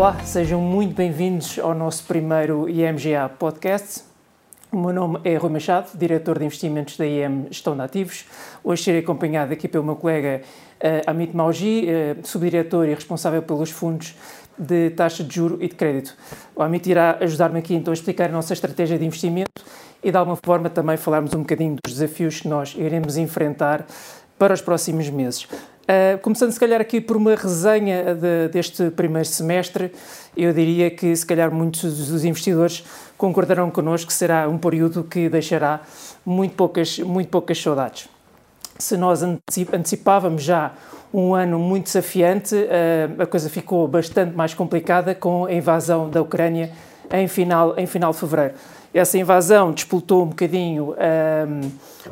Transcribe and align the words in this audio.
Olá, 0.00 0.18
sejam 0.24 0.62
muito 0.62 0.94
bem-vindos 0.94 1.58
ao 1.58 1.74
nosso 1.74 2.04
primeiro 2.04 2.66
IMGA 2.70 3.28
Podcast. 3.38 4.02
O 4.72 4.78
meu 4.78 4.94
nome 4.94 5.20
é 5.24 5.36
Rui 5.36 5.50
Machado, 5.50 5.90
diretor 5.94 6.38
de 6.38 6.46
investimentos 6.46 6.96
da 6.96 7.06
IM 7.06 7.48
Gestão 7.50 7.76
de 7.76 7.82
Ativos. 7.82 8.24
Hoje 8.64 8.82
serei 8.82 9.00
acompanhado 9.00 9.52
aqui 9.52 9.68
pelo 9.68 9.84
meu 9.84 9.96
colega 9.96 10.40
uh, 10.76 11.10
Amit 11.10 11.36
Mauji, 11.36 11.84
uh, 11.84 12.26
subdiretor 12.26 12.88
e 12.88 12.94
responsável 12.94 13.42
pelos 13.42 13.70
fundos 13.70 14.16
de 14.56 14.88
taxa 14.88 15.22
de 15.22 15.34
juro 15.34 15.58
e 15.60 15.68
de 15.68 15.74
crédito. 15.74 16.16
O 16.56 16.62
Amit 16.62 16.90
irá 16.90 17.18
ajudar-me 17.20 17.58
aqui 17.58 17.74
então 17.74 17.92
a 17.92 17.94
explicar 17.94 18.30
a 18.30 18.32
nossa 18.32 18.54
estratégia 18.54 18.98
de 18.98 19.04
investimento 19.04 19.62
e 20.02 20.10
de 20.10 20.16
alguma 20.16 20.38
forma 20.42 20.70
também 20.70 20.96
falarmos 20.96 21.34
um 21.34 21.40
bocadinho 21.40 21.76
dos 21.84 21.92
desafios 21.92 22.40
que 22.40 22.48
nós 22.48 22.74
iremos 22.74 23.18
enfrentar 23.18 23.84
para 24.38 24.54
os 24.54 24.62
próximos 24.62 25.10
meses. 25.10 25.46
Uh, 25.90 26.16
começando 26.18 26.52
se 26.52 26.60
calhar 26.60 26.80
aqui 26.80 27.00
por 27.00 27.16
uma 27.16 27.34
resenha 27.34 28.14
de, 28.14 28.46
deste 28.52 28.90
primeiro 28.90 29.26
semestre, 29.26 29.90
eu 30.36 30.52
diria 30.52 30.88
que 30.88 31.16
se 31.16 31.26
calhar 31.26 31.52
muitos 31.52 32.06
dos 32.06 32.24
investidores 32.24 32.84
concordarão 33.18 33.72
connosco 33.72 34.06
que 34.06 34.12
será 34.12 34.48
um 34.48 34.56
período 34.56 35.02
que 35.02 35.28
deixará 35.28 35.80
muito 36.24 36.54
poucas, 36.54 37.00
muito 37.00 37.28
poucas 37.28 37.60
saudades. 37.60 38.08
Se 38.78 38.96
nós 38.96 39.24
antecipávamos 39.24 40.44
já 40.44 40.70
um 41.12 41.34
ano 41.34 41.58
muito 41.58 41.86
desafiante, 41.86 42.54
uh, 42.54 43.22
a 43.22 43.26
coisa 43.26 43.50
ficou 43.50 43.88
bastante 43.88 44.36
mais 44.36 44.54
complicada 44.54 45.12
com 45.12 45.46
a 45.46 45.52
invasão 45.52 46.08
da 46.08 46.22
Ucrânia 46.22 46.70
em 47.12 47.26
final, 47.26 47.76
em 47.76 47.86
final 47.86 48.12
de 48.12 48.18
fevereiro. 48.18 48.54
Essa 48.92 49.18
invasão 49.18 49.72
disputou 49.72 50.24
um 50.24 50.26
bocadinho 50.26 50.94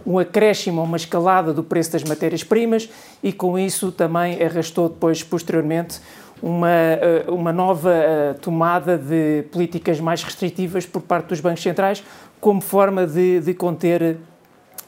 um, 0.06 0.12
um 0.14 0.18
acréscimo, 0.18 0.82
uma 0.82 0.96
escalada 0.96 1.52
do 1.52 1.64
preço 1.64 1.92
das 1.92 2.04
matérias-primas 2.04 2.88
e 3.22 3.32
com 3.32 3.58
isso 3.58 3.90
também 3.90 4.40
arrastou 4.42 4.88
depois, 4.88 5.22
posteriormente, 5.22 6.00
uma, 6.40 6.70
eh, 6.70 7.24
uma 7.28 7.52
nova 7.52 7.92
eh, 7.92 8.34
tomada 8.40 8.96
de 8.96 9.42
políticas 9.50 9.98
mais 9.98 10.22
restritivas 10.22 10.86
por 10.86 11.02
parte 11.02 11.28
dos 11.28 11.40
bancos 11.40 11.62
centrais 11.64 12.04
como 12.40 12.60
forma 12.60 13.06
de, 13.06 13.40
de 13.40 13.54
conter, 13.54 14.16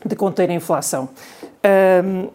de 0.04 0.14
conter 0.14 0.48
a 0.48 0.54
inflação. 0.54 1.08
Um, 2.04 2.28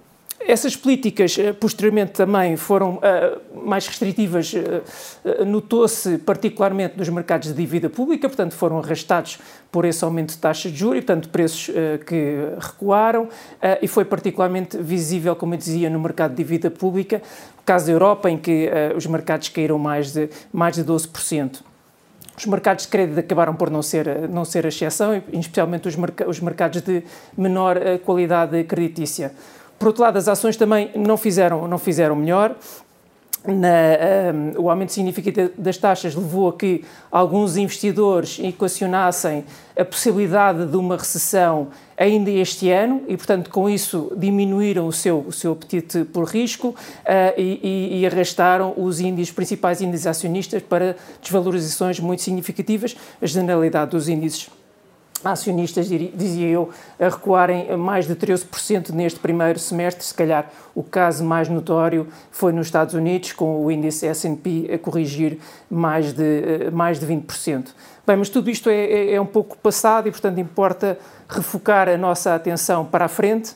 essas 0.47 0.75
políticas, 0.75 1.37
eh, 1.39 1.53
posteriormente, 1.53 2.11
também 2.11 2.55
foram 2.55 2.95
uh, 2.95 3.65
mais 3.65 3.87
restritivas, 3.87 4.53
uh, 4.53 5.43
notou-se 5.45 6.19
particularmente 6.19 6.97
nos 6.97 7.09
mercados 7.09 7.49
de 7.49 7.55
dívida 7.55 7.89
pública, 7.89 8.29
portanto, 8.29 8.53
foram 8.53 8.77
arrastados 8.77 9.39
por 9.71 9.85
esse 9.85 10.03
aumento 10.03 10.29
de 10.31 10.37
taxas 10.37 10.71
de 10.71 10.77
juros 10.77 10.99
e, 10.99 11.01
portanto, 11.01 11.29
preços 11.29 11.69
uh, 11.69 12.03
que 12.05 12.35
recuaram, 12.59 13.27
e 13.81 13.87
foi 13.87 14.05
particularmente 14.05 14.77
visível, 14.77 15.35
como 15.35 15.55
eu 15.55 15.57
dizia, 15.57 15.89
no 15.89 15.99
mercado 15.99 16.31
de 16.31 16.37
dívida 16.37 16.69
pública, 16.69 17.21
o 17.59 17.63
caso 17.63 17.87
da 17.87 17.91
Europa, 17.91 18.29
em 18.29 18.37
que 18.37 18.69
os 18.95 19.05
mercados 19.07 19.49
caíram 19.49 19.79
mais 19.79 20.13
de, 20.13 20.29
mais 20.53 20.75
de 20.75 20.83
12%. 20.83 21.61
Os 22.37 22.45
mercados 22.45 22.85
de 22.85 22.91
crédito 22.91 23.19
acabaram 23.19 23.55
por 23.55 23.69
não 23.69 23.81
ser, 23.81 24.29
não 24.29 24.45
ser 24.45 24.65
a 24.65 24.69
exceção, 24.69 25.21
especialmente 25.33 25.87
os, 25.87 25.95
merc 25.95 26.21
os 26.27 26.39
mercados 26.39 26.81
de 26.81 27.03
menor 27.37 27.77
qualidade 28.03 28.63
creditícia. 28.65 29.31
Por 29.77 29.87
outro 29.89 30.03
lado, 30.03 30.17
as 30.17 30.27
ações 30.27 30.55
também 30.55 30.91
não 30.95 31.17
fizeram, 31.17 31.67
não 31.67 31.77
fizeram 31.77 32.15
melhor. 32.15 32.55
Na, 33.47 34.33
um, 34.57 34.63
o 34.63 34.69
aumento 34.71 34.91
significativo 34.91 35.51
das 35.55 35.77
taxas 35.77 36.15
levou 36.15 36.49
a 36.49 36.53
que 36.53 36.83
alguns 37.11 37.57
investidores 37.57 38.39
equacionassem 38.39 39.45
a 39.77 39.85
possibilidade 39.85 40.65
de 40.65 40.75
uma 40.75 40.97
recessão 40.97 41.67
ainda 41.95 42.31
este 42.31 42.71
ano 42.71 43.03
e, 43.07 43.15
portanto, 43.15 43.51
com 43.51 43.69
isso 43.69 44.11
diminuíram 44.17 44.87
o 44.87 44.91
seu, 44.91 45.19
o 45.19 45.31
seu 45.31 45.51
apetite 45.51 46.05
por 46.05 46.27
risco 46.27 46.69
uh, 46.69 46.75
e, 47.37 47.99
e, 48.01 48.05
arrastaram 48.07 48.73
os 48.75 48.99
índices, 48.99 49.31
principais 49.31 49.79
índices 49.79 50.07
acionistas 50.07 50.63
para 50.63 50.95
desvalorizações 51.21 51.99
muito 51.99 52.23
significativas. 52.23 52.95
A 53.21 53.27
generalidade 53.27 53.91
dos 53.91 54.09
índices 54.09 54.49
acionistas, 55.31 55.87
dizia 55.87 56.47
eu, 56.47 56.69
a 56.99 57.09
recuarem 57.09 57.75
mais 57.77 58.07
de 58.07 58.15
13% 58.15 58.91
neste 58.91 59.19
primeiro 59.19 59.59
semestre. 59.59 60.03
Se 60.03 60.13
calhar 60.13 60.51
o 60.73 60.83
caso 60.83 61.23
mais 61.23 61.49
notório 61.49 62.07
foi 62.31 62.51
nos 62.51 62.67
Estados 62.67 62.93
Unidos, 62.93 63.33
com 63.33 63.63
o 63.63 63.71
índice 63.71 64.07
S&P 64.07 64.69
a 64.73 64.77
corrigir 64.77 65.39
mais 65.69 66.13
de, 66.13 66.69
mais 66.71 66.99
de 66.99 67.05
20%. 67.05 67.67
Bem, 68.05 68.17
mas 68.17 68.29
tudo 68.29 68.49
isto 68.49 68.69
é, 68.69 68.85
é, 68.85 69.13
é 69.13 69.21
um 69.21 69.25
pouco 69.25 69.57
passado 69.57 70.07
e, 70.07 70.11
portanto, 70.11 70.39
importa 70.39 70.97
refocar 71.27 71.89
a 71.89 71.97
nossa 71.97 72.35
atenção 72.35 72.85
para 72.85 73.05
a 73.05 73.07
frente 73.07 73.55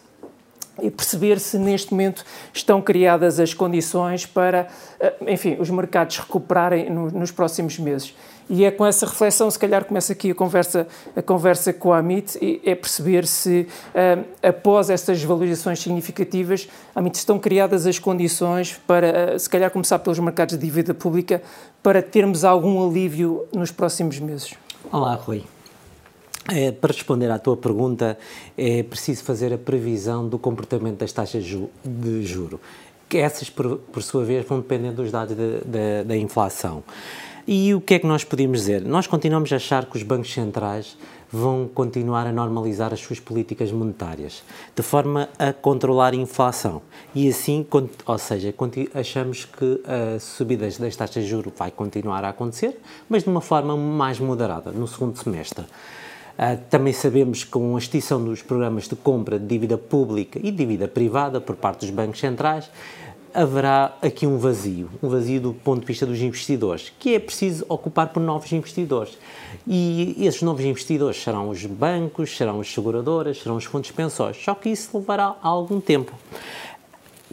e 0.82 0.90
perceber 0.90 1.40
se 1.40 1.58
neste 1.58 1.92
momento 1.92 2.24
estão 2.54 2.82
criadas 2.82 3.40
as 3.40 3.54
condições 3.54 4.26
para, 4.26 4.68
eh, 5.00 5.14
enfim, 5.28 5.58
os 5.60 5.70
mercados 5.70 6.18
recuperarem 6.18 6.90
nos 6.90 7.32
próximos 7.32 7.78
meses. 7.78 8.16
E 8.50 8.66
é 8.66 8.72
com 8.72 8.84
essa 8.84 9.06
reflexão, 9.06 9.50
se 9.52 9.60
calhar, 9.60 9.86
começa 9.86 10.14
aqui 10.14 10.32
a 10.32 10.36
conversa, 10.36 10.88
a 11.16 11.22
conversa 11.22 11.72
com 11.72 11.94
a 11.94 12.00
Amit, 12.00 12.36
e 12.42 12.60
é 12.66 12.74
perceber 12.74 13.28
se, 13.28 13.68
uh, 13.90 14.26
após 14.42 14.90
estas 14.90 15.24
valorizações 15.24 15.80
significativas, 15.80 16.68
Amit, 16.96 17.16
estão 17.16 17.38
criadas 17.38 17.86
as 17.86 18.00
condições 18.00 18.80
para, 18.88 19.36
uh, 19.36 19.40
se 19.40 19.48
calhar, 19.48 19.70
começar 19.70 20.00
pelos 20.00 20.18
mercados 20.18 20.58
de 20.58 20.66
dívida 20.66 20.96
pública, 20.96 21.44
para 21.84 22.02
termos 22.02 22.44
algum 22.44 22.90
alívio 22.90 23.46
nos 23.54 23.70
próximos 23.70 24.20
meses. 24.20 24.56
Olá, 24.92 25.14
Rui. 25.14 25.44
É, 26.52 26.72
para 26.72 26.92
responder 26.92 27.30
à 27.30 27.38
tua 27.38 27.56
pergunta, 27.56 28.18
é 28.58 28.82
preciso 28.82 29.24
fazer 29.24 29.54
a 29.54 29.58
previsão 29.58 30.28
do 30.28 30.40
comportamento 30.40 30.98
das 30.98 31.12
taxas 31.14 31.44
de 31.44 32.26
juro, 32.26 32.60
que 33.10 33.18
essas, 33.18 33.50
por, 33.50 33.78
por 33.78 34.04
sua 34.04 34.24
vez, 34.24 34.46
vão 34.46 34.60
depender 34.60 34.92
dos 34.92 35.12
dados 35.12 35.36
de, 35.36 35.62
de, 35.66 36.04
da 36.06 36.16
inflação. 36.16 36.84
E 37.48 37.74
o 37.74 37.82
que 37.82 37.96
é 37.96 38.00
que 38.00 38.06
nós 38.06 38.24
podemos 38.24 38.60
dizer? 38.60 38.84
Nós 38.84 39.08
continuamos 39.08 39.52
a 39.52 39.56
achar 39.56 39.86
que 39.86 39.98
os 39.98 40.04
bancos 40.04 40.32
centrais 40.32 40.96
vão 41.32 41.68
continuar 41.68 42.28
a 42.28 42.32
normalizar 42.32 42.94
as 42.94 43.00
suas 43.00 43.20
políticas 43.20 43.72
monetárias, 43.72 44.44
de 44.76 44.84
forma 44.84 45.30
a 45.38 45.52
controlar 45.52 46.14
a 46.14 46.16
inflação. 46.16 46.82
E 47.14 47.28
assim, 47.28 47.66
ou 48.06 48.18
seja, 48.18 48.54
achamos 48.94 49.46
que 49.46 49.82
a 49.86 50.20
subida 50.20 50.70
das 50.70 50.96
taxas 50.96 51.24
de 51.24 51.30
juros 51.30 51.54
vai 51.58 51.72
continuar 51.72 52.24
a 52.24 52.30
acontecer, 52.30 52.80
mas 53.08 53.24
de 53.24 53.30
uma 53.30 53.42
forma 53.42 53.76
mais 53.76 54.20
moderada, 54.20 54.72
no 54.72 54.88
segundo 54.88 55.18
semestre. 55.18 55.66
Uh, 56.40 56.58
também 56.70 56.94
sabemos 56.94 57.44
que 57.44 57.50
com 57.50 57.76
a 57.76 57.78
extinção 57.78 58.24
dos 58.24 58.42
programas 58.42 58.88
de 58.88 58.96
compra 58.96 59.38
de 59.38 59.46
dívida 59.46 59.78
pública 59.78 60.40
e 60.42 60.50
dívida 60.52 60.88
privada 60.88 61.42
por 61.42 61.58
parte 61.58 61.82
dos 61.82 61.90
bancos 61.90 62.18
centrais, 62.18 62.72
haverá 63.34 63.98
aqui 64.02 64.26
um 64.26 64.38
vazio, 64.38 64.90
um 65.04 65.10
vazio 65.10 65.42
do 65.42 65.54
ponto 65.54 65.82
de 65.82 65.86
vista 65.86 66.06
dos 66.06 66.22
investidores, 66.22 66.94
que 66.98 67.14
é 67.14 67.20
preciso 67.20 67.66
ocupar 67.68 68.08
por 68.14 68.22
novos 68.22 68.50
investidores. 68.54 69.18
E 69.68 70.16
esses 70.18 70.42
novos 70.42 70.64
investidores 70.64 71.22
serão 71.22 71.50
os 71.50 71.66
bancos, 71.66 72.38
serão 72.38 72.62
as 72.62 72.72
seguradoras, 72.72 73.42
serão 73.42 73.58
os 73.58 73.66
fundos 73.66 73.92
pensórios, 73.92 74.42
só 74.42 74.56
que 74.56 74.70
isso 74.70 74.98
levará 74.98 75.36
algum 75.42 75.82
tempo. 75.82 76.14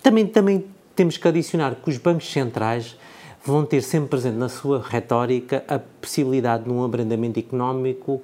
Também, 0.03 0.27
também 0.27 0.65
temos 0.97 1.17
que 1.17 1.29
adicionar 1.29 1.77
que 1.77 1.89
os 1.89 1.97
bancos 1.97 2.29
centrais 2.29 2.97
vão 3.45 3.65
ter 3.65 3.83
sempre 3.83 4.09
presente 4.09 4.37
na 4.37 4.49
sua 4.49 4.83
retórica 4.85 5.63
a 5.69 5.79
possibilidade 5.79 6.65
de 6.65 6.71
um 6.71 6.85
abrandamento 6.85 7.39
económico 7.39 8.21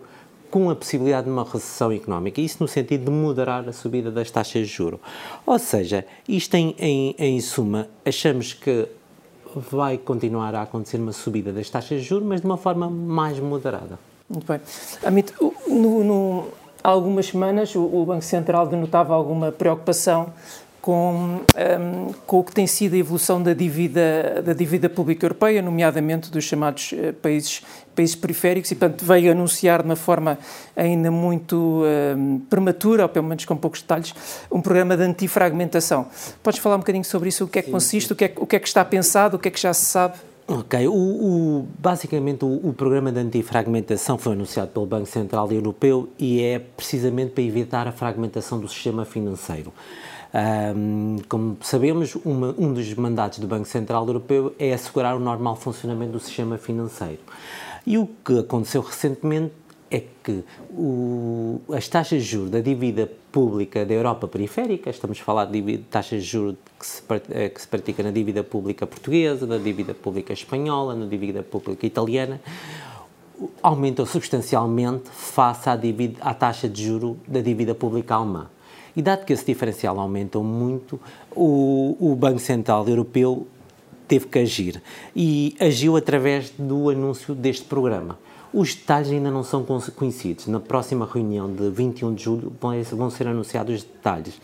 com 0.53 0.69
a 0.69 0.77
possibilidade 0.77 1.25
de 1.25 1.33
uma 1.33 1.45
recessão 1.45 1.91
económica, 1.91 2.39
isso 2.39 2.59
no 2.61 2.69
sentido 2.69 3.07
de 3.07 3.11
moderar 3.11 3.67
a 3.67 3.73
subida 3.73 4.11
das 4.11 4.31
taxas 4.31 4.69
de 4.69 4.75
juro. 4.75 5.01
Ou 5.47 5.59
seja, 5.59 6.05
isto 6.29 6.55
em, 6.55 6.77
em, 6.79 7.15
em 7.19 7.41
suma, 7.41 7.89
achamos 8.05 8.53
que 8.53 8.87
vai 9.57 9.97
continuar 9.97 10.55
a 10.55 10.61
acontecer 10.61 10.99
uma 10.99 11.13
subida 11.13 11.55
das 11.55 11.71
taxas 11.71 12.03
de 12.03 12.07
juros, 12.07 12.29
mas 12.29 12.43
de 12.43 12.47
uma 12.47 12.59
forma 12.59 12.91
mais 12.91 13.41
moderada. 13.41 13.99
Muito 14.29 14.47
bem. 14.47 14.61
Amit, 15.03 15.33
no, 15.67 16.05
no, 16.05 16.49
há 16.85 16.89
algumas 16.91 17.27
semanas 17.27 17.75
o, 17.75 17.83
o 17.83 18.05
Banco 18.05 18.23
Central 18.23 18.67
denotava 18.67 19.15
alguma 19.15 19.51
preocupação 19.51 20.35
com, 20.83 21.41
um, 21.57 22.13
com 22.27 22.41
o 22.41 22.45
que 22.45 22.53
tem 22.53 22.67
sido 22.67 22.95
a 22.95 22.99
evolução 22.99 23.41
da 23.41 23.55
dívida, 23.55 24.43
da 24.45 24.53
dívida 24.53 24.91
pública 24.91 25.25
europeia, 25.25 25.63
nomeadamente 25.63 26.29
dos 26.29 26.43
chamados 26.43 26.91
uh, 26.91 27.13
países, 27.15 27.63
países 27.95 28.17
periféricos, 28.17 28.69
e, 28.73 28.75
portanto, 28.75 29.05
veio 29.05 29.31
anunciar 29.31 29.81
de 29.81 29.89
uma 29.89 29.95
forma 29.95 30.37
ainda 30.77 31.09
muito 31.09 31.85
um, 32.17 32.41
prematura, 32.51 33.05
ou 33.05 33.09
pelo 33.09 33.29
menos 33.29 33.45
com 33.45 33.57
poucos 33.57 33.81
detalhes, 33.81 34.13
um 34.51 34.61
programa 34.61 34.97
de 34.97 35.05
antifragmentação. 35.05 36.09
Podes 36.43 36.59
falar 36.59 36.75
um 36.75 36.81
bocadinho 36.81 37.05
sobre 37.05 37.29
isso? 37.29 37.45
O 37.45 37.49
que 37.49 37.61
é 37.61 37.63
que 37.63 37.67
sim, 37.67 37.73
consiste? 37.73 38.09
Sim. 38.09 38.15
O, 38.15 38.17
que 38.17 38.25
é, 38.25 38.33
o 38.37 38.47
que 38.47 38.57
é 38.57 38.59
que 38.59 38.67
está 38.67 38.85
pensado? 38.85 39.37
O 39.37 39.39
que 39.39 39.47
é 39.47 39.51
que 39.53 39.61
já 39.61 39.73
se 39.73 39.85
sabe? 39.85 40.15
Ok, 40.49 40.89
o, 40.89 40.93
o, 40.93 41.69
basicamente 41.79 42.45
o, 42.45 42.61
o, 42.69 42.73
programa 42.73 43.13
de 43.13 43.21
antifragmentação 43.21 44.19
foi 44.19 44.33
anunciado 44.33 44.73
pelo 44.73 44.85
Banco 44.85 45.07
Central 45.07 45.51
Europeu 45.53 46.09
e 46.19 46.43
é 46.43 46.59
precisamente 46.59 47.31
para 47.31 47.45
evitar 47.45 47.87
a 47.87 47.93
fragmentação 47.93 48.59
do 48.59 48.67
sistema 48.67 49.05
financeiro. 49.05 49.73
Um, 50.35 51.19
como 51.29 51.59
sabemos, 51.61 52.15
uma, 52.25 52.55
um 52.59 52.73
dos 52.73 52.95
mandatos 52.95 53.39
do 53.39 53.47
Banco 53.47 53.67
Central 53.67 54.07
Europeu 54.07 54.55
é 54.59 54.73
assegurar 54.73 55.15
o 55.15 55.21
normal 55.21 55.57
funcionamento 55.57 56.13
do 56.13 56.21
sistema 56.21 56.57
financeiro. 56.57 57.21
E 57.87 57.99
o 57.99 58.09
que 58.25 58.39
aconteceu 58.39 58.81
recentemente 58.81 59.53
é 59.91 60.03
que 60.25 60.43
o, 60.71 61.61
as 61.71 61.87
taxas 61.87 62.23
de 62.23 62.29
juros 62.31 62.51
da 62.51 62.61
dívida 62.61 63.11
pública 63.31 63.85
da 63.85 63.93
Europa 63.93 64.27
periférica, 64.27 64.89
estamos 64.89 65.21
a 65.21 65.23
falar 65.23 65.45
de 65.45 65.79
taxas 65.91 66.23
de 66.23 66.29
juros 66.29 66.57
que 66.79 66.87
se, 66.87 67.03
eh, 67.31 67.51
que 67.51 67.61
se 67.61 67.69
pratica 67.69 68.03
na 68.03 68.11
dívida 68.11 68.43
pública 68.43 68.87
portuguesa, 68.87 69.47
na 69.47 69.59
dívida 69.59 69.93
pública 69.93 70.33
espanhola, 70.33 70.95
na 70.95 71.05
dívida 71.05 71.43
pública 71.43 71.87
italiana, 71.87 72.41
aumentou 73.63 74.07
substancialmente 74.07 75.11
face 75.11 75.69
à, 75.69 75.77
dívida, 75.77 76.17
à 76.23 76.33
taxa 76.33 76.69
de 76.69 76.85
juro 76.85 77.19
da 77.29 77.43
dívida 77.43 77.75
pública 77.75 78.15
alemã. 78.15 78.49
E 78.97 79.03
dado 79.03 79.25
que 79.25 79.33
esse 79.33 79.45
diferencial 79.45 79.99
aumentou 79.99 80.45
muito, 80.45 81.01
o, 81.35 81.97
o 81.99 82.15
Banco 82.15 82.39
Central 82.39 82.87
Europeu 82.89 83.47
teve 84.07 84.27
que 84.27 84.39
agir. 84.39 84.83
E 85.17 85.57
agiu 85.59 85.97
através 85.97 86.51
do 86.59 86.91
anúncio 86.91 87.35
deste 87.35 87.65
programa. 87.65 88.19
Os 88.53 88.75
detalhes 88.75 89.11
ainda 89.11 89.31
não 89.31 89.43
são 89.43 89.65
conhecidos. 89.97 90.47
Na 90.47 90.61
próxima 90.61 91.09
reunião 91.11 91.51
de 91.51 91.71
21 91.71 92.15
de 92.15 92.23
julho 92.23 92.53
vão 92.61 93.11
ser 93.11 93.27
anunciados 93.27 93.77
os 93.77 93.83
detalhes. 93.83 94.39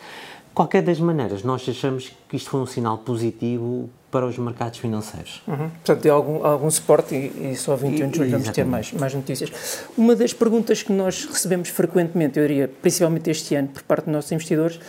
Qualquer 0.55 0.83
das 0.83 0.99
maneiras, 0.99 1.45
nós 1.45 1.69
achamos 1.69 2.11
que 2.29 2.37
isto 2.37 2.51
foi 2.51 2.61
um 2.61 2.67
sinal 2.67 2.99
positivo 2.99 3.89
para 4.11 4.27
os 4.27 4.39
mercados 4.39 4.79
financeiros. 4.79 5.43
Uhum. 5.47 5.69
Portanto, 5.69 6.01
tem 6.01 6.11
algum, 6.11 6.45
algum 6.45 6.71
suporte 6.71 7.15
e, 7.15 7.53
e 7.53 7.57
só 7.57 7.77
21 7.77 8.09
de 8.09 8.17
julho 8.17 8.31
vamos 8.31 8.49
ter 8.49 8.65
mais, 8.65 8.91
mais 8.93 9.13
notícias. 9.13 9.85
Uma 9.99 10.17
das 10.17 10.33
perguntas 10.33 10.83
que 10.83 10.93
nós 10.93 11.27
recebemos 11.27 11.69
frequentemente, 11.69 12.39
eu 12.39 12.47
diria, 12.47 12.71
principalmente 12.81 13.29
este 13.29 13.55
ano, 13.55 13.69
por 13.69 13.83
parte 13.83 14.05
dos 14.05 14.15
nossos 14.15 14.33
investidores, 14.33 14.81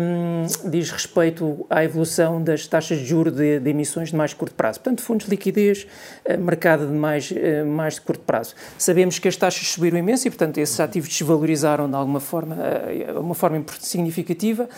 um, 0.00 0.70
diz 0.70 0.90
respeito 0.90 1.64
à 1.70 1.84
evolução 1.84 2.42
das 2.42 2.66
taxas 2.66 2.98
de 2.98 3.06
juros 3.06 3.32
de, 3.32 3.60
de, 3.60 3.70
emissões 3.70 4.08
de 4.08 4.16
mais 4.16 4.34
curto 4.34 4.54
prazo. 4.56 4.80
Portanto, 4.80 5.02
fundos 5.02 5.26
de 5.26 5.30
liquidez, 5.30 5.86
uh, 6.28 6.36
mercado 6.38 6.84
de 6.84 6.92
mais, 6.92 7.30
uh, 7.30 7.64
mais 7.64 7.94
de 7.94 8.00
curto 8.00 8.24
prazo. 8.24 8.56
Sabemos 8.76 9.20
que 9.20 9.28
as 9.28 9.36
taxas 9.36 9.68
subiram 9.68 9.98
imenso 9.98 10.26
e, 10.26 10.30
portanto, 10.30 10.58
esses 10.58 10.80
ativos 10.80 11.08
desvalorizaram 11.08 11.88
de 11.88 11.94
alguma 11.94 12.18
forma, 12.18 12.56
uh, 12.56 13.20
uma 13.20 13.36
forma 13.36 13.64
significativa. 13.78 14.68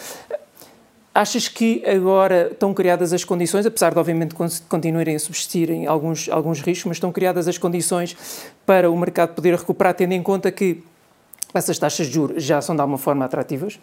Achas 1.12 1.48
que 1.48 1.84
agora 1.84 2.50
estão 2.52 2.72
criadas 2.72 3.12
as 3.12 3.24
condições, 3.24 3.66
apesar 3.66 3.92
de 3.92 3.98
obviamente 3.98 4.34
continuarem 4.68 5.16
a 5.16 5.18
subsistirem 5.18 5.86
alguns, 5.86 6.28
alguns 6.28 6.60
riscos, 6.60 6.86
mas 6.86 6.96
estão 6.98 7.10
criadas 7.10 7.48
as 7.48 7.58
condições 7.58 8.16
para 8.64 8.88
o 8.88 8.96
mercado 8.96 9.34
poder 9.34 9.56
recuperar, 9.56 9.94
tendo 9.94 10.12
em 10.12 10.22
conta 10.22 10.52
que 10.52 10.84
essas 11.52 11.78
taxas 11.78 12.06
de 12.06 12.12
juros 12.12 12.44
já 12.44 12.60
são 12.60 12.76
de 12.76 12.80
alguma 12.80 12.98
forma 12.98 13.24
atrativas? 13.24 13.80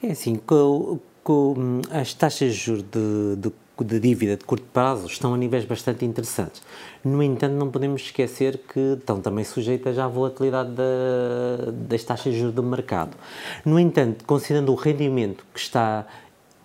É 0.00 0.12
assim, 0.12 0.36
com, 0.36 1.00
com 1.24 1.80
as 1.90 2.14
taxas 2.14 2.54
de 2.54 2.60
juros 2.60 2.84
de, 2.84 3.36
de, 3.36 3.52
de, 3.84 4.00
dívida 4.00 4.36
de 4.36 4.44
curto 4.44 4.66
prazo 4.72 5.06
estão 5.06 5.34
a 5.34 5.36
níveis 5.36 5.64
bastante 5.64 6.04
interessantes. 6.04 6.62
No 7.04 7.20
entanto, 7.20 7.54
não 7.54 7.68
podemos 7.68 8.02
esquecer 8.02 8.60
que 8.72 8.96
estão 8.98 9.20
também 9.20 9.44
sujeitas 9.44 9.98
à 9.98 10.06
volatilidade 10.06 10.70
da, 10.70 11.72
das 11.72 12.04
taxas 12.04 12.32
de 12.32 12.38
juros 12.38 12.54
do 12.54 12.62
mercado. 12.62 13.16
No 13.64 13.80
entanto, 13.80 14.24
considerando 14.24 14.70
o 14.70 14.76
rendimento 14.76 15.44
que 15.52 15.58
está 15.58 16.06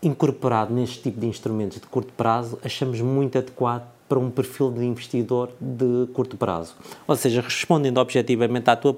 incorporado 0.02 0.74
neste 0.74 1.02
tipo 1.02 1.20
de 1.20 1.28
instrumentos 1.28 1.80
de 1.80 1.88
curto 1.88 2.14
prazo, 2.14 2.58
achamos 2.64 3.02
muito 3.02 3.38
adequado 3.38 3.88
para 4.08 4.18
um 4.18 4.32
perfil 4.32 4.72
de 4.72 4.84
investidor 4.84 5.52
de 5.60 6.08
curto 6.14 6.36
prazo. 6.36 6.76
Ou 7.08 7.16
seja, 7.16 7.42
respondendo 7.42 8.00
objetivamente 8.00 8.70
à 8.70 8.76
tua 8.76 8.98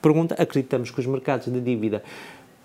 pergunta, 0.00 0.34
acreditamos 0.38 0.90
que 0.90 1.00
os 1.00 1.06
mercados 1.06 1.52
de 1.52 1.60
dívida 1.60 2.02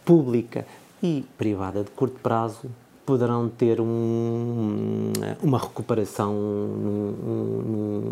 pública 0.05 0.65
e 1.03 1.25
privada 1.37 1.83
de 1.83 1.89
curto 1.91 2.19
prazo 2.21 2.69
poderão 3.11 3.49
ter 3.49 3.81
um, 3.81 5.11
uma 5.43 5.59
recuperação 5.59 6.33
no, 6.33 7.11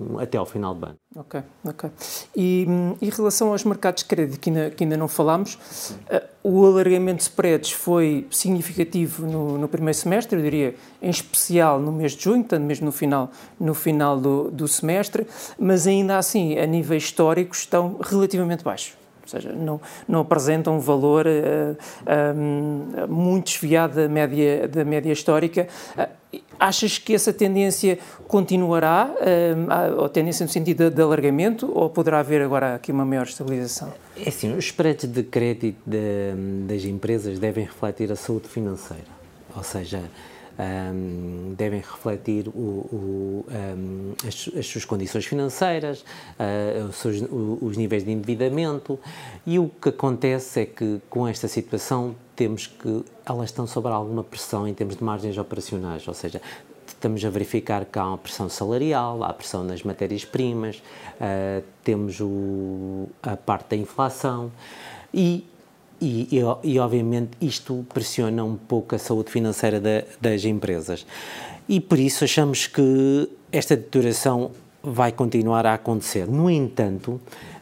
no, 0.10 0.19
até 0.19 0.38
ao 0.38 0.46
final 0.46 0.75
do 0.75 0.88
ano. 0.88 0.96
Ok, 1.16 1.42
ok. 1.63 1.90
E 2.36 2.68
em 3.01 3.10
relação 3.10 3.54
aos 3.54 3.63
mercados 3.63 4.04
de 4.04 4.10
crédito, 4.10 4.38
que 4.42 4.50
ainda, 4.50 4.69
que 4.69 4.84
ainda 4.84 4.98
não 4.98 5.07
falámos, 5.07 5.56
uh, 5.56 6.22
o 6.44 6.66
alargamento 6.66 7.19
de 7.19 7.24
spreads 7.24 7.72
foi 7.72 8.28
significativo 8.30 9.25
no, 9.25 9.57
no, 9.57 9.69
primeiro 9.69 9.98
semestre, 9.98 10.38
eu 10.38 10.44
diria, 10.44 10.75
em 11.02 11.10
especial 11.10 11.80
no 11.80 11.94
mês 11.94 12.12
de 12.12 12.24
junho, 12.24 12.42
portanto, 12.42 12.63
mesmo 12.63 12.86
no 12.86 12.92
final, 12.92 13.31
no 13.57 13.74
final 13.74 14.19
do, 14.19 14.52
do 14.52 14.68
semestre, 14.68 15.25
mas 15.57 15.88
ainda 15.88 16.18
assim, 16.18 16.60
a 16.60 16.66
níveis 16.66 17.04
históricos, 17.04 17.60
estão 17.60 17.98
relativamente 18.02 18.66
baixos 18.66 19.00
ou 19.34 19.40
seja, 19.40 19.54
não, 19.54 19.80
não 20.08 20.22
apresentam 20.22 20.78
um 20.78 20.80
valor 20.80 21.26
uh, 21.28 23.08
muito 23.08 23.46
desviado 23.46 23.96
da 23.96 24.08
média, 24.08 24.68
da 24.68 24.84
média 24.84 25.12
histórica. 25.12 25.68
Uh, 25.98 26.40
achas 26.60 26.98
que 26.98 27.14
essa 27.14 27.31
tendência 27.31 28.00
continuará, 28.28 29.10
uh, 29.10 30.02
ou 30.02 30.10
tendência 30.10 30.44
no 30.44 30.52
sentido 30.52 30.90
de, 30.90 30.96
de, 30.96 31.02
alargamento, 31.02 31.72
ou 31.74 31.90
poderá 31.90 32.20
haver 32.20 32.42
agora 32.42 32.76
aqui 32.76 32.92
uma 32.92 33.06
maior 33.06 33.24
estabilização? 33.24 33.94
É 34.18 34.30
assim, 34.30 34.56
os 34.56 34.66
spreads 34.66 35.10
de 35.10 35.24
crédito 35.24 35.78
de, 35.86 36.66
das 36.68 36.84
empresas 36.84 37.38
devem 37.38 37.66
refletir 37.66 38.12
a 38.12 38.16
saúde 38.16 38.48
financeira, 38.48 39.20
ou 39.56 39.64
seja, 39.64 40.02
um, 40.59 41.53
devem 41.56 41.79
refletir 41.79 42.50
o, 42.50 42.51
o, 42.51 43.45
um, 43.50 44.13
as, 44.27 44.50
as, 44.57 44.67
suas 44.67 44.83
condições 44.83 45.25
financeiras, 45.25 46.01
uh, 46.01 46.85
os, 46.89 46.97
seus, 46.97 47.23
os 47.61 47.77
níveis 47.77 48.03
de 48.03 48.11
endividamento. 48.11 49.00
E 49.45 49.57
o 49.57 49.69
que 49.69 49.89
acontece 49.89 50.61
é 50.61 50.65
que 50.65 51.01
com 51.09 51.27
esta 51.27 51.47
situação 51.47 52.15
temos 52.35 52.67
que 52.67 53.03
elas 53.25 53.50
estão 53.50 53.65
sob 53.65 53.88
alguma 53.88 54.23
pressão 54.23 54.67
em 54.67 54.73
termos 54.73 54.95
de 54.97 55.03
margens 55.03 55.38
operacionais, 55.38 56.07
ou 56.07 56.13
seja, 56.13 56.41
estamos 56.88 57.23
a 57.23 57.29
verificar 57.29 57.85
que 57.85 57.97
há 57.97 58.06
uma 58.06 58.17
pressão 58.17 58.50
salarial, 58.50 59.23
há 59.23 59.33
pressão 59.33 59.63
nas 59.63 59.83
matérias-primas, 59.83 60.77
uh, 60.77 61.63
temos 61.83 62.19
o, 62.19 63.07
a 63.23 63.38
parte 63.38 63.69
da 63.69 63.75
inflação. 63.77 64.51
E 65.13 65.49
e, 66.01 66.28
e, 66.31 66.42
e, 66.63 66.80
obviamente 66.80 67.31
isto 67.42 67.86
pressiona 67.94 68.44
um 68.44 68.56
pouco 68.56 68.96
a 68.96 69.00
saúde 69.00 69.31
financeira 69.31 69.80
da, 69.80 70.04
das 70.22 70.46
empresas. 70.46 71.06
E 71.68 71.80
por 71.80 72.00
isso 72.00 72.24
achamos 72.24 72.68
que 72.68 73.30
esta 73.51 73.75
deterioração 73.75 74.51
vai 74.81 75.12
continuar 75.12 75.66
a 75.66 75.74
acontecer. 75.74 76.28
No 76.28 76.50
entanto, 76.50 77.19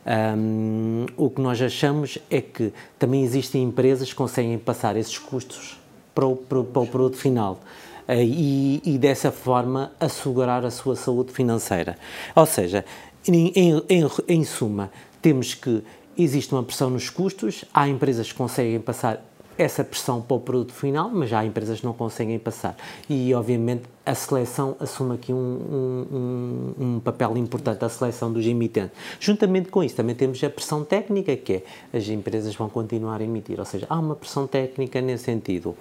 um, 0.07 1.05
o 1.17 1.29
que 1.29 1.41
nós 1.41 1.61
achamos 1.61 2.17
é 2.29 2.41
que 2.41 2.71
também 2.97 3.23
existem 3.23 3.63
empresas 3.63 4.09
que 4.09 4.15
conseguem 4.15 4.57
passar 4.57 4.95
esses 4.95 5.17
custos 5.17 5.77
para 6.15 6.25
o, 6.25 6.35
para, 6.35 6.63
para 6.63 6.81
o 6.81 6.87
produto 6.87 7.17
final. 7.17 7.59
Uh, 8.07 8.13
e, 8.23 8.81
e, 8.85 8.97
dessa 8.97 9.33
forma 9.33 9.91
assegurar 9.99 10.63
a 10.63 10.71
sua 10.71 10.95
saúde 10.95 11.33
financeira. 11.33 11.97
Ou 12.33 12.45
seja, 12.45 12.85
em, 13.27 13.51
em, 13.53 13.81
em 14.29 14.43
suma, 14.45 14.89
temos 15.21 15.53
que 15.53 15.83
existe 16.17 16.53
uma 16.53 16.63
pressão 16.63 16.89
nos 16.89 17.09
custos, 17.09 17.63
há 17.73 17.87
empresas 17.87 18.31
que 18.31 18.37
conseguem 18.37 18.79
passar 18.79 19.23
essa 19.57 19.83
pressão 19.83 20.21
para 20.21 20.35
o 20.35 20.39
produto 20.39 20.71
final, 20.71 21.09
mas 21.11 21.33
há 21.33 21.43
empresas 21.43 21.79
que 21.79 21.85
não 21.85 21.93
conseguem 21.93 22.37
passar. 22.37 22.77
E, 23.09 23.33
obviamente, 23.33 23.83
a 24.05 24.13
seleção 24.13 24.75
assume 24.79 25.15
aqui 25.15 25.33
um, 25.33 25.37
um, 25.37 26.73
um, 26.79 26.99
papel 26.99 27.35
importante, 27.37 27.83
a 27.83 27.89
seleção 27.89 28.31
dos 28.31 28.45
emitentes. 28.45 28.95
Juntamente 29.19 29.69
com 29.69 29.83
isso, 29.83 29.95
também 29.95 30.15
temos 30.15 30.43
a 30.43 30.49
pressão 30.49 30.83
técnica, 30.83 31.35
que 31.35 31.53
é 31.53 31.97
as 31.97 32.07
empresas 32.07 32.55
vão 32.55 32.69
continuar 32.69 33.19
a 33.19 33.23
emitir, 33.23 33.59
ou 33.59 33.65
seja, 33.65 33.87
há 33.89 33.99
uma 33.99 34.15
pressão 34.15 34.45
técnica 34.45 35.01
nesse 35.01 35.23
sentido. 35.23 35.75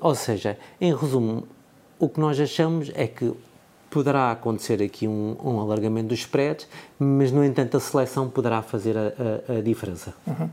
ou 0.00 0.14
seja, 0.14 0.58
em 0.80 0.94
resumo, 0.94 1.44
o 1.98 2.08
que 2.08 2.18
nós 2.18 2.38
achamos 2.40 2.90
é 2.94 3.06
que 3.06 3.32
poderá 3.92 4.32
acontecer 4.32 4.82
aqui 4.82 5.06
um, 5.06 5.36
um, 5.44 5.60
alargamento 5.60 6.08
dos 6.08 6.20
spreads, 6.20 6.66
mas, 6.98 7.30
no 7.30 7.44
entanto, 7.44 7.76
a 7.76 7.80
seleção 7.80 8.28
poderá 8.30 8.62
fazer 8.62 8.96
a, 8.96 9.12
a, 9.52 9.58
a 9.58 9.60
diferença. 9.60 10.14
Uhum. 10.26 10.48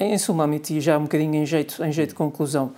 Em 0.00 0.18
suma, 0.18 0.48
e 0.68 0.80
já 0.80 0.98
um 0.98 1.02
bocadinho 1.02 1.36
em 1.36 1.46
jeito, 1.46 1.82
em 1.84 1.92
jeito 1.92 2.08
de 2.10 2.14
conclusão, 2.16 2.72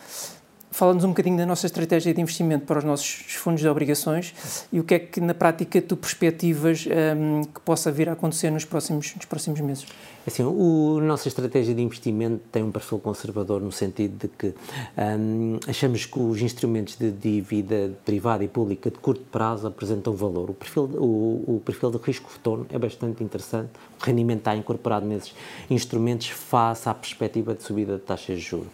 Fala-nos 0.79 1.03
um 1.03 1.09
bocadinho 1.09 1.37
da 1.37 1.45
nossa 1.45 1.67
estratégia 1.67 2.15
de 2.15 2.21
investimento 2.21 2.65
para 2.65 2.79
os 2.79 2.85
nossos 2.85 3.35
fundos 3.35 3.61
de 3.61 3.69
obrigações 3.69 4.33
e 4.73 4.79
o 4.79 4.85
que 4.85 4.95
é 4.95 4.99
que, 5.01 5.21
na 5.21 5.35
prática, 5.35 5.83
tu 5.83 5.97
perspectivas 5.97 6.87
um, 6.87 7.43
que 7.43 7.61
possa 7.63 7.91
vir 7.91 8.09
a 8.09 8.13
acontecer 8.13 8.49
nos 8.49 8.65
próximos, 8.65 9.13
nos 9.17 9.25
próximos 9.25 9.59
meses? 9.59 9.87
Assim, 10.25 10.45
o, 10.45 10.99
a 11.01 11.03
nossa 11.03 11.27
estratégia 11.27 11.75
de 11.75 11.83
investimento 11.83 12.43
tem 12.53 12.63
um 12.63 12.71
perfil 12.71 13.01
conservador 13.01 13.61
no 13.61 13.73
sentido 13.73 14.19
de 14.19 14.29
que 14.29 14.55
um, 14.97 15.59
achamos 15.67 16.07
que 16.07 16.17
os 16.17 16.41
instrumentos 16.41 16.95
de 16.95 17.11
dívida 17.11 17.91
privada 18.05 18.45
e 18.45 18.49
pública 18.49 18.89
de 18.89 18.99
curto 18.99 19.25
prazo 19.33 19.67
apresentam 19.67 20.13
valor. 20.13 20.51
O 20.51 20.55
perfil, 20.55 20.85
o, 20.85 21.57
o 21.57 21.63
perfil 21.65 21.91
de 21.91 21.99
risco-retorno 21.99 22.69
é 22.71 22.79
bastante 22.79 23.25
interessante, 23.25 23.71
o 24.01 24.05
rendimento 24.05 24.39
está 24.39 24.55
incorporado 24.55 25.05
nesses 25.05 25.35
instrumentos 25.69 26.29
face 26.29 26.89
à 26.89 26.95
perspectiva 26.95 27.53
de 27.53 27.65
subida 27.65 27.95
de 27.95 28.03
taxas 28.03 28.37
de 28.37 28.45
juros. 28.45 28.69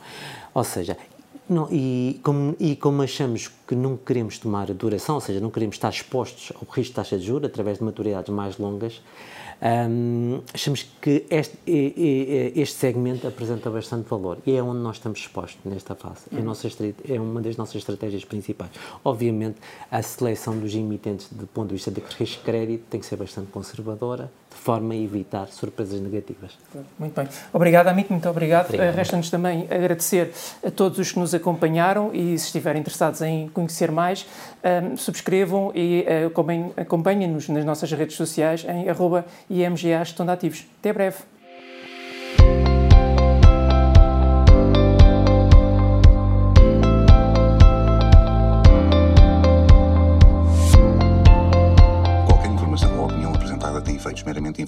Ou 0.52 0.62
seja, 0.62 0.98
não, 1.48 1.68
e, 1.70 2.20
como, 2.22 2.56
e 2.58 2.74
como 2.76 3.02
achamos 3.02 3.50
que 3.66 3.74
não 3.74 3.96
queremos 3.96 4.38
tomar 4.38 4.66
duração, 4.72 5.16
ou 5.16 5.20
seja, 5.20 5.40
não 5.40 5.50
queremos 5.50 5.76
estar 5.76 5.90
expostos 5.90 6.52
ao 6.54 6.62
risco 6.62 6.90
de 6.90 6.92
taxa 6.92 7.18
de 7.18 7.24
juros 7.24 7.48
através 7.48 7.78
de 7.78 7.84
maturidades 7.84 8.32
mais 8.32 8.56
longas, 8.58 9.02
um, 9.62 10.42
achamos 10.52 10.86
que 11.00 11.24
este, 11.30 11.56
este, 11.66 12.76
segmento 12.76 13.26
apresenta 13.26 13.70
bastante 13.70 14.08
valor 14.08 14.38
e 14.46 14.56
é 14.56 14.62
onde 14.62 14.80
nós 14.80 14.96
estamos 14.96 15.18
expostos 15.20 15.58
nesta 15.64 15.94
fase. 15.94 16.22
É, 16.32 16.40
nossa, 16.40 16.68
é, 17.08 17.20
uma 17.20 17.40
das 17.40 17.56
nossas 17.56 17.76
estratégias 17.76 18.24
principais. 18.24 18.70
Obviamente, 19.04 19.56
a 19.90 20.02
seleção 20.02 20.58
dos 20.58 20.74
emitentes, 20.74 21.28
do 21.30 21.46
ponto 21.46 21.68
de 21.68 21.74
vista 21.74 21.90
de 21.90 22.00
risco 22.00 22.38
de 22.38 22.44
crédito, 22.44 22.84
tem 22.90 23.00
que 23.00 23.06
ser 23.06 23.16
bastante 23.16 23.50
conservadora, 23.50 24.30
de 24.54 24.60
forma 24.60 24.94
a 24.94 24.96
evitar 24.96 25.48
surpresas 25.48 26.00
negativas. 26.00 26.52
Muito 26.98 27.14
bem. 27.14 27.28
Obrigado, 27.52 27.88
Amit, 27.88 28.10
muito 28.10 28.28
obrigado. 28.28 28.66
obrigado. 28.66 28.94
Resta-nos 28.94 29.30
também 29.30 29.66
agradecer 29.70 30.32
a 30.64 30.70
todos 30.70 30.98
os 30.98 31.12
que 31.12 31.18
nos 31.18 31.34
acompanharam 31.34 32.10
e, 32.14 32.38
se 32.38 32.46
estiverem 32.46 32.80
interessados 32.80 33.20
em 33.20 33.48
conhecer 33.48 33.90
mais, 33.90 34.26
um, 34.92 34.96
subscrevam 34.96 35.72
e 35.74 36.06
uh, 36.26 36.80
acompanhem-nos 36.80 37.48
nas 37.48 37.64
nossas 37.64 37.90
redes 37.90 38.16
sociais 38.16 38.64
em 38.64 38.88
arroba 38.88 39.26
IMGA. 39.50 40.02
Até 40.80 40.92
breve. 40.92 41.33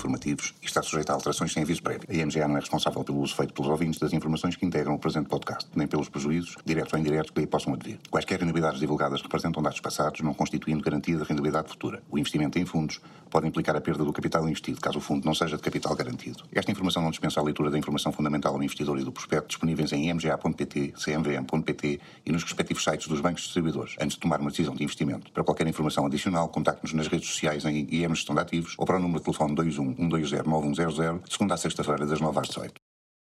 Informativos 0.07 0.55
e 0.63 0.67
está 0.67 0.83
sujeito 0.83 1.11
a 1.11 1.15
alterações 1.15 1.53
sem 1.53 1.63
aviso 1.63 1.83
prévio. 1.83 2.07
A 2.09 2.15
IMGA 2.15 2.47
não 2.47 2.57
é 2.57 2.61
responsável 2.61 3.03
pelo 3.03 3.21
uso 3.21 3.35
feito 3.35 3.53
pelos 3.53 3.71
ouvintes 3.71 3.99
das 3.99 4.13
informações 4.13 4.55
que 4.55 4.65
integram 4.65 4.95
o 4.95 4.99
presente 4.99 5.29
podcast, 5.29 5.69
nem 5.75 5.87
pelos 5.87 6.09
prejuízos, 6.09 6.57
diretos 6.65 6.93
ou 6.93 6.99
indiretos, 6.99 7.31
que 7.31 7.41
aí 7.41 7.47
possam 7.47 7.75
advir. 7.75 7.99
Quaisquer 8.11 8.39
rendibilidades 8.39 8.79
divulgadas 8.79 9.21
representam 9.21 9.63
dados 9.63 9.81
passados, 9.81 10.21
não 10.21 10.33
constituindo 10.33 10.83
garantia 10.83 11.17
de 11.17 11.25
rendibilidade 11.25 11.69
futura. 11.69 12.03
O 12.11 12.19
investimento 12.19 12.59
em 12.59 12.65
fundos 12.65 13.01
pode 13.31 13.49
implicar 13.49 13.77
a 13.77 13.81
perda 13.81 14.05
do 14.05 14.13
capital 14.13 14.49
investido, 14.49 14.81
caso 14.81 14.99
o 14.99 15.01
fundo 15.01 15.25
não 15.25 15.35
seja 15.35 15.57
de 15.57 15.63
capital 15.63 15.95
garantido. 15.95 16.45
Esta 16.53 16.71
informação 16.71 17.03
não 17.03 17.11
dispensa 17.11 17.41
a 17.41 17.43
leitura 17.43 17.71
da 17.71 17.79
informação 17.79 18.13
fundamental 18.13 18.55
ao 18.55 18.63
investidor 18.63 18.99
e 18.99 19.05
do 19.05 19.13
prospecto 19.13 19.49
disponíveis 19.49 19.93
em 19.93 20.09
imga.pt, 20.09 20.95
cmvm.pt 20.97 22.01
e 22.25 22.33
nos 22.33 22.45
respectivos 22.45 22.85
sites 22.85 23.09
dos 23.09 23.21
bancos 23.21 23.43
distribuidores, 23.43 23.97
antes 24.01 24.15
de 24.15 24.21
tomar 24.21 24.41
uma 24.41 24.51
decisão 24.51 24.75
de 24.75 24.85
investimento. 24.85 25.31
Para 25.33 25.43
qualquer 25.43 25.67
informação 25.67 26.07
adicional, 26.07 26.49
contacte-nos 26.49 26.93
nas 26.93 27.09
redes 27.09 27.29
sociais 27.29 27.65
em 27.65 27.87
IM 27.91 28.15
Gestão 28.15 28.35
de 28.35 28.41
Ativos 28.41 28.75
ou 28.79 28.87
para 28.87 28.97
o 28.97 29.01
número 29.01 29.19
de 29.19 29.25
telefone 29.25 29.55
21 29.55 29.96
120 29.99 30.47
9100, 30.47 31.23
segunda 31.29 31.55
a 31.55 31.57
sexta-feira, 31.57 32.07
das 32.07 32.21
9 32.21 32.41
às 32.41 32.49
18. 32.49 32.86